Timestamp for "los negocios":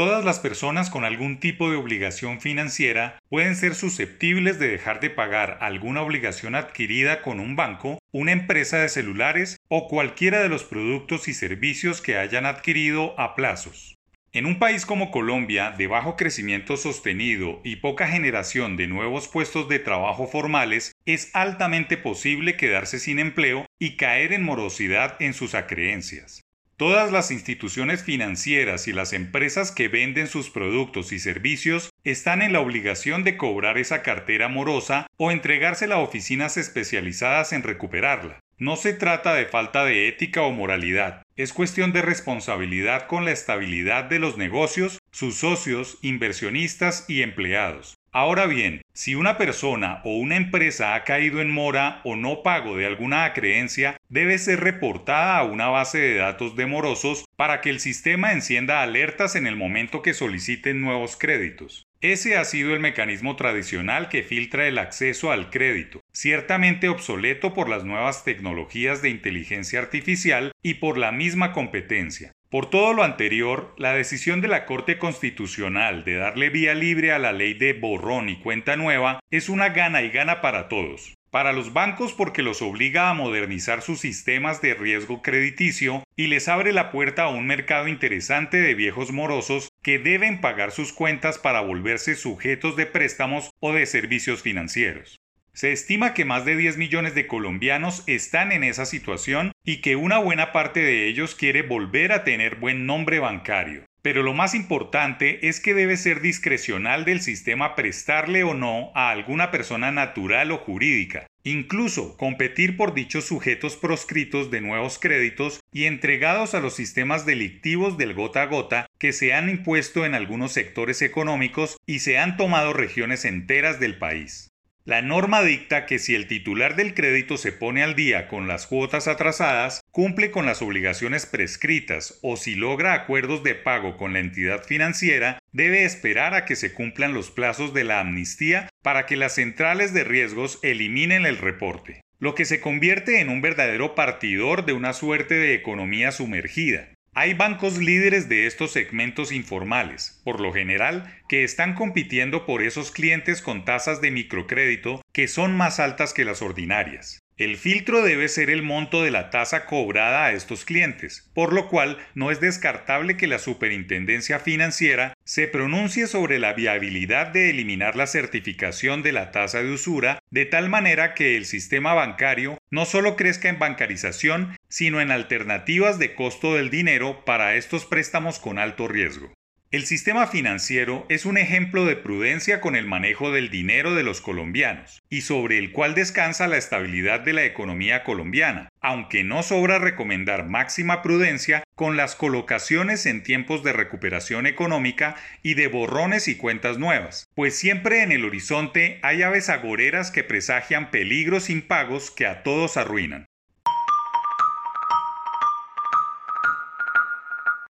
44.18-45.00